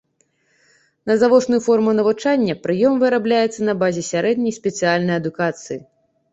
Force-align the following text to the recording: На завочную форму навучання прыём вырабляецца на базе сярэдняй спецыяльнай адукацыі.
На 1.11 1.17
завочную 1.23 1.59
форму 1.65 1.91
навучання 1.99 2.57
прыём 2.65 2.97
вырабляецца 3.05 3.59
на 3.71 3.79
базе 3.85 4.01
сярэдняй 4.11 4.59
спецыяльнай 4.59 5.15
адукацыі. 5.25 5.79